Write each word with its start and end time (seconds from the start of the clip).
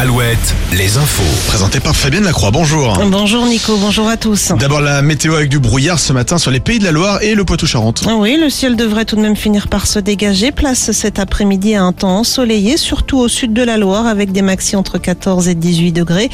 Alouette, 0.00 0.54
les 0.72 0.96
infos. 0.96 1.24
Présenté 1.48 1.80
par 1.80 1.96
Fabienne 1.96 2.22
Lacroix, 2.22 2.52
bonjour. 2.52 2.96
Bonjour 3.10 3.44
Nico, 3.46 3.76
bonjour 3.78 4.06
à 4.06 4.16
tous. 4.16 4.52
D'abord 4.56 4.80
la 4.80 5.02
météo 5.02 5.34
avec 5.34 5.48
du 5.48 5.58
brouillard 5.58 5.98
ce 5.98 6.12
matin 6.12 6.38
sur 6.38 6.52
les 6.52 6.60
pays 6.60 6.78
de 6.78 6.84
la 6.84 6.92
Loire 6.92 7.20
et 7.20 7.34
le 7.34 7.44
Poitou-Charentes. 7.44 8.04
Ah 8.06 8.14
Oui, 8.14 8.36
le 8.40 8.48
ciel 8.48 8.76
devrait 8.76 9.06
tout 9.06 9.16
de 9.16 9.22
même 9.22 9.34
finir 9.34 9.66
par 9.66 9.88
se 9.88 9.98
dégager. 9.98 10.52
Place 10.52 10.92
cet 10.92 11.18
après-midi 11.18 11.74
à 11.74 11.82
un 11.82 11.92
temps 11.92 12.18
ensoleillé, 12.18 12.76
surtout 12.76 13.18
au 13.18 13.26
sud 13.26 13.52
de 13.52 13.62
la 13.64 13.76
Loire, 13.76 14.06
avec 14.06 14.30
des 14.30 14.40
maxi 14.42 14.76
entre 14.76 14.98
14 14.98 15.48
et 15.48 15.56
18 15.56 15.90
degrés. 15.90 16.30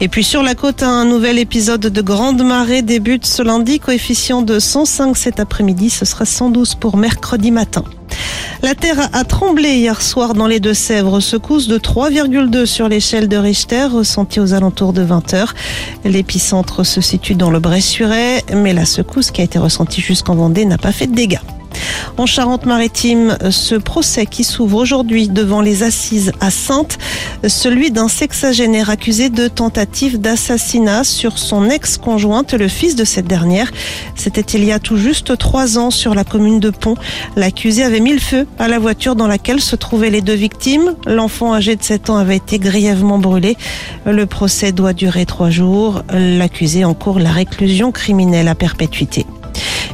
Et 0.00 0.08
puis 0.08 0.22
sur 0.22 0.42
la 0.42 0.54
côte, 0.54 0.82
un 0.82 1.06
nouvel 1.06 1.38
épisode 1.38 1.80
de 1.80 2.02
grande 2.02 2.44
marée 2.44 2.82
débute 2.82 3.24
ce 3.24 3.40
lundi. 3.40 3.80
Coefficient 3.80 4.42
de 4.42 4.58
105 4.58 5.16
cet 5.16 5.40
après-midi, 5.40 5.88
ce 5.88 6.04
sera 6.04 6.26
112 6.26 6.74
pour 6.74 6.98
mercredi 6.98 7.50
matin. 7.50 7.82
La 8.66 8.74
terre 8.74 9.10
a 9.12 9.22
tremblé 9.22 9.76
hier 9.76 10.02
soir 10.02 10.34
dans 10.34 10.48
les 10.48 10.58
Deux-Sèvres, 10.58 11.20
secousse 11.20 11.68
de 11.68 11.78
3,2 11.78 12.66
sur 12.66 12.88
l'échelle 12.88 13.28
de 13.28 13.36
Richter, 13.36 13.84
ressentie 13.84 14.40
aux 14.40 14.54
alentours 14.54 14.92
de 14.92 15.02
20 15.02 15.34
heures. 15.34 15.54
L'épicentre 16.02 16.82
se 16.84 17.00
situe 17.00 17.36
dans 17.36 17.52
le 17.52 17.60
Bressuret, 17.60 18.42
mais 18.52 18.72
la 18.72 18.84
secousse 18.84 19.30
qui 19.30 19.40
a 19.40 19.44
été 19.44 19.60
ressentie 19.60 20.00
jusqu'en 20.00 20.34
Vendée 20.34 20.64
n'a 20.64 20.78
pas 20.78 20.90
fait 20.90 21.06
de 21.06 21.14
dégâts. 21.14 21.38
En 22.18 22.24
Charente-Maritime, 22.24 23.36
ce 23.50 23.74
procès 23.74 24.24
qui 24.24 24.42
s'ouvre 24.42 24.78
aujourd'hui 24.78 25.28
devant 25.28 25.60
les 25.60 25.82
assises 25.82 26.32
à 26.40 26.50
Sainte, 26.50 26.96
celui 27.46 27.90
d'un 27.90 28.08
sexagénaire 28.08 28.88
accusé 28.88 29.28
de 29.28 29.48
tentative 29.48 30.18
d'assassinat 30.18 31.04
sur 31.04 31.36
son 31.36 31.68
ex-conjointe, 31.68 32.54
le 32.54 32.68
fils 32.68 32.96
de 32.96 33.04
cette 33.04 33.26
dernière. 33.26 33.70
C'était 34.14 34.40
il 34.40 34.64
y 34.64 34.72
a 34.72 34.78
tout 34.78 34.96
juste 34.96 35.36
trois 35.36 35.76
ans 35.76 35.90
sur 35.90 36.14
la 36.14 36.24
commune 36.24 36.58
de 36.58 36.70
Pont. 36.70 36.94
L'accusé 37.36 37.84
avait 37.84 38.00
mis 38.00 38.14
le 38.14 38.18
feu 38.18 38.46
à 38.58 38.66
la 38.68 38.78
voiture 38.78 39.14
dans 39.14 39.26
laquelle 39.26 39.60
se 39.60 39.76
trouvaient 39.76 40.10
les 40.10 40.22
deux 40.22 40.32
victimes. 40.32 40.94
L'enfant 41.06 41.52
âgé 41.52 41.76
de 41.76 41.82
7 41.82 42.08
ans 42.08 42.16
avait 42.16 42.36
été 42.36 42.58
grièvement 42.58 43.18
brûlé. 43.18 43.58
Le 44.06 44.24
procès 44.24 44.72
doit 44.72 44.94
durer 44.94 45.26
trois 45.26 45.50
jours. 45.50 46.02
L'accusé 46.10 46.86
encourt 46.86 47.18
la 47.18 47.30
réclusion 47.30 47.92
criminelle 47.92 48.48
à 48.48 48.54
perpétuité. 48.54 49.26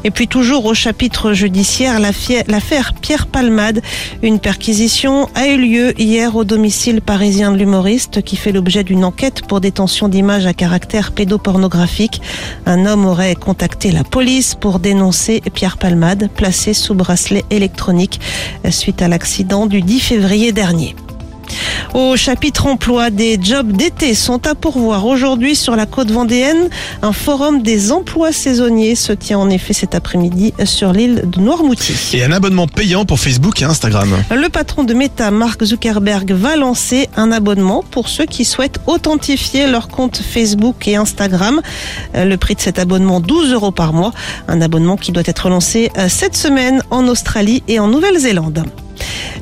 Et 0.04 0.10
puis 0.10 0.28
toujours 0.28 0.66
au 0.66 0.74
chapitre 0.74 1.32
judiciaire, 1.32 2.00
l'affaire 2.00 2.94
Pierre 2.94 3.26
Palmade. 3.26 3.82
Une 4.22 4.40
perquisition 4.40 5.28
a 5.34 5.48
eu 5.48 5.56
lieu 5.56 6.00
hier 6.00 6.34
au 6.36 6.44
domicile 6.44 7.00
parisien 7.00 7.52
de 7.52 7.56
l'humoriste 7.56 8.22
qui 8.22 8.36
fait 8.36 8.52
l'objet 8.52 8.84
d'une 8.84 9.04
enquête 9.04 9.42
pour 9.46 9.60
détention 9.60 10.08
d'images 10.08 10.46
à 10.46 10.54
caractère 10.54 11.12
pédopornographique. 11.12 12.20
Un 12.66 12.86
homme 12.86 13.06
aurait 13.06 13.34
contacté 13.34 13.92
la 13.92 14.04
police 14.04 14.54
pour 14.54 14.78
dénoncer 14.78 15.40
Pierre 15.54 15.78
Palmade, 15.78 16.28
placé 16.34 16.74
sous 16.74 16.94
bracelet 16.94 17.44
électronique 17.50 18.20
suite 18.70 19.02
à 19.02 19.08
l'accident 19.08 19.66
du 19.66 19.82
10 19.82 20.00
février 20.00 20.52
dernier. 20.52 20.96
Au 21.94 22.16
chapitre 22.16 22.66
emploi, 22.66 23.10
des 23.10 23.38
jobs 23.38 23.70
d'été 23.70 24.14
sont 24.14 24.46
à 24.46 24.54
pourvoir 24.54 25.04
aujourd'hui 25.04 25.54
sur 25.54 25.76
la 25.76 25.84
côte 25.84 26.10
vendéenne. 26.10 26.70
Un 27.02 27.12
forum 27.12 27.62
des 27.62 27.92
emplois 27.92 28.32
saisonniers 28.32 28.94
se 28.94 29.12
tient 29.12 29.38
en 29.38 29.50
effet 29.50 29.74
cet 29.74 29.94
après-midi 29.94 30.54
sur 30.64 30.94
l'île 30.94 31.24
de 31.26 31.40
Noirmoutier. 31.40 31.94
Et 32.14 32.24
un 32.24 32.32
abonnement 32.32 32.66
payant 32.66 33.04
pour 33.04 33.20
Facebook 33.20 33.60
et 33.60 33.66
Instagram. 33.66 34.08
Le 34.30 34.48
patron 34.48 34.84
de 34.84 34.94
Meta, 34.94 35.30
Mark 35.30 35.62
Zuckerberg, 35.62 36.32
va 36.32 36.56
lancer 36.56 37.10
un 37.16 37.30
abonnement 37.30 37.84
pour 37.90 38.08
ceux 38.08 38.24
qui 38.24 38.46
souhaitent 38.46 38.80
authentifier 38.86 39.66
leur 39.66 39.88
compte 39.88 40.16
Facebook 40.16 40.88
et 40.88 40.96
Instagram. 40.96 41.60
Le 42.14 42.36
prix 42.36 42.54
de 42.54 42.60
cet 42.60 42.78
abonnement, 42.78 43.20
12 43.20 43.52
euros 43.52 43.70
par 43.70 43.92
mois. 43.92 44.12
Un 44.48 44.62
abonnement 44.62 44.96
qui 44.96 45.12
doit 45.12 45.22
être 45.26 45.50
lancé 45.50 45.90
euh, 45.98 46.08
cette 46.08 46.36
semaine 46.36 46.82
en 46.90 47.06
Australie 47.06 47.62
et 47.68 47.78
en 47.78 47.88
Nouvelle-Zélande. 47.88 48.64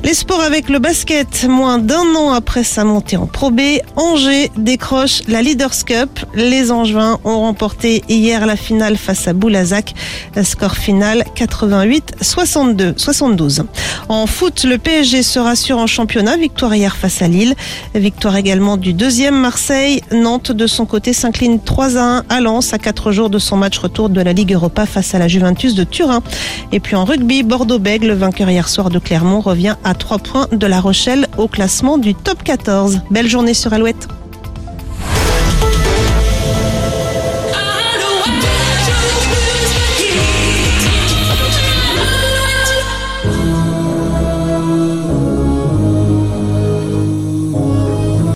Les 0.03 0.15
sports 0.15 0.41
avec 0.41 0.67
le 0.67 0.79
basket, 0.79 1.45
moins 1.47 1.77
d'un 1.77 2.15
an 2.15 2.31
après 2.31 2.63
sa 2.63 2.83
montée 2.83 3.17
en 3.17 3.27
Pro 3.27 3.51
B, 3.51 3.61
Angers 3.95 4.49
décroche 4.57 5.21
la 5.27 5.43
Leaders 5.43 5.85
Cup. 5.85 6.19
Les 6.33 6.71
Angevins 6.71 7.19
ont 7.23 7.41
remporté 7.41 8.01
hier 8.09 8.47
la 8.47 8.55
finale 8.55 8.97
face 8.97 9.27
à 9.27 9.33
Boulazac. 9.33 9.93
Score 10.41 10.75
final 10.75 11.23
88-62, 11.35 12.97
72. 12.97 13.63
En 14.09 14.25
foot, 14.25 14.63
le 14.63 14.79
PSG 14.79 15.21
se 15.21 15.37
rassure 15.37 15.77
en 15.77 15.85
championnat. 15.85 16.35
Victoire 16.35 16.73
hier 16.73 16.95
face 16.95 17.21
à 17.21 17.27
Lille. 17.27 17.53
Victoire 17.93 18.35
également 18.37 18.77
du 18.77 18.93
deuxième 18.93 19.39
Marseille. 19.39 20.01
Nantes, 20.11 20.51
de 20.51 20.65
son 20.65 20.87
côté, 20.87 21.13
s'incline 21.13 21.59
3 21.63 21.97
à 21.97 22.01
1 22.01 22.23
à 22.27 22.41
Lens 22.41 22.73
à 22.73 22.79
4 22.79 23.11
jours 23.11 23.29
de 23.29 23.37
son 23.37 23.55
match 23.55 23.77
retour 23.77 24.09
de 24.09 24.19
la 24.19 24.33
Ligue 24.33 24.53
Europa 24.53 24.87
face 24.87 25.13
à 25.13 25.19
la 25.19 25.27
Juventus 25.27 25.75
de 25.75 25.83
Turin. 25.83 26.23
Et 26.71 26.79
puis 26.79 26.95
en 26.95 27.05
rugby, 27.05 27.43
Bordeaux-Bègles, 27.43 28.07
le 28.07 28.13
vainqueur 28.15 28.49
hier 28.49 28.67
soir 28.67 28.89
de 28.89 28.97
Clermont, 28.97 29.41
revient 29.41 29.75
à 29.91 29.93
3 29.93 30.19
points 30.19 30.47
de 30.53 30.67
La 30.67 30.79
Rochelle 30.79 31.27
au 31.37 31.49
classement 31.49 31.97
du 31.97 32.15
top 32.15 32.43
14. 32.43 33.01
Belle 33.11 33.27
journée 33.27 33.53
sur 33.53 33.73
Alouette. 33.73 34.07